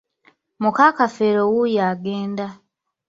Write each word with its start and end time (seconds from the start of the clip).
Muka 0.61 0.87
Kafeero 0.97 1.41
wuuyo 1.51 1.81
agenda. 1.93 2.45